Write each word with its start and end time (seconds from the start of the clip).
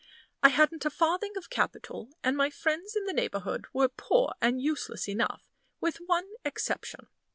I 0.41 0.49
hadn't 0.49 0.83
a 0.83 0.89
farthing 0.89 1.37
of 1.37 1.51
capital, 1.51 2.09
and 2.23 2.35
my 2.35 2.49
friends 2.49 2.95
in 2.95 3.03
the 3.05 3.13
neighborhood 3.13 3.67
were 3.71 3.87
poor 3.87 4.33
and 4.41 4.59
useless 4.59 5.07
enough, 5.07 5.51
with 5.79 5.97
one 5.97 6.25
exception. 6.43 7.05